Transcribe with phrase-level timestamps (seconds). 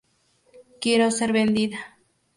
[0.81, 1.79] Quiero ser vendida.